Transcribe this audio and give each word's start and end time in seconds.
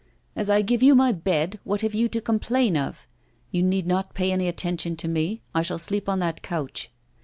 'As 0.35 0.49
I 0.49 0.63
give 0.63 0.81
you 0.81 0.95
my 0.95 1.11
bed, 1.11 1.59
what 1.63 1.81
have 1.81 1.93
you 1.93 2.09
to 2.09 2.19
complain 2.19 2.75
of? 2.75 3.07
You 3.51 3.61
need 3.61 3.85
not 3.85 4.15
pay 4.15 4.31
any 4.31 4.47
attention 4.47 4.95
to 4.95 5.07
me. 5.07 5.43
I 5.53 5.61
shall 5.61 5.77
sleep 5.77 6.09
on 6.09 6.17
that 6.17 6.41
couch. 6.41 6.89